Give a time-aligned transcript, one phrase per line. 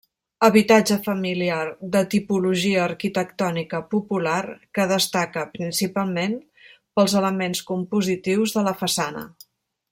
[0.45, 4.39] Habitatge familiar de tipologia arquitectònica popular
[4.79, 6.37] que destaca, principalment,
[6.77, 9.29] pels elements compositius de la façana.